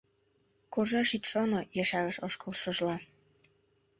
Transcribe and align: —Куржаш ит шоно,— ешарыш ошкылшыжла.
—Куржаш 0.73 1.09
ит 1.17 1.23
шоно,— 1.31 1.59
ешарыш 1.81 2.17
ошкылшыжла. 2.25 2.95